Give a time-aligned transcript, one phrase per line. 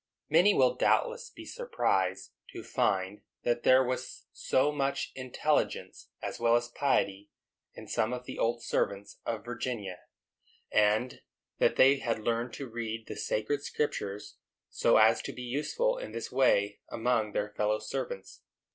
[0.31, 6.55] Many will doubtless be surprised to find that there was so much intelligence, as well
[6.55, 7.29] as piety,
[7.75, 9.99] in some of the old servants of Virginia,
[10.71, 11.21] and
[11.59, 14.37] that they had learned to read the Sacred Scriptures,
[14.71, 18.41] so as to be useful in this way among their fellow servants.